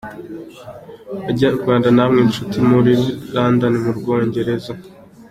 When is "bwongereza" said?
3.97-4.71